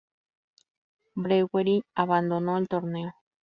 [1.15, 3.13] Brewery abandonó el torneo.